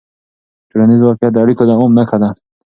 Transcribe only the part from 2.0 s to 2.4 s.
ده.